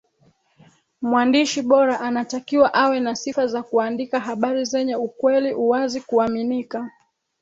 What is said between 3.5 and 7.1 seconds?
kuandika habari zenye ukweli uwazi kuaminika